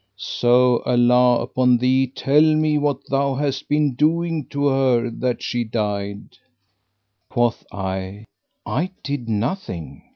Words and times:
So 0.17 0.79
Allah 0.81 1.41
upon 1.43 1.77
thee, 1.77 2.07
tell 2.07 2.41
me 2.41 2.79
what 2.79 3.07
thou 3.11 3.35
hast 3.35 3.69
been 3.69 3.93
doing 3.93 4.47
to 4.47 4.65
her 4.65 5.11
that 5.11 5.43
she 5.43 5.63
died." 5.63 6.39
Quoth 7.29 7.63
I, 7.71 8.25
"I 8.65 8.89
did 9.03 9.29
nothing." 9.29 10.01